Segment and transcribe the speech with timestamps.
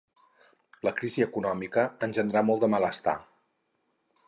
[0.87, 3.17] La crisi econòmica engendrà molt de malestar.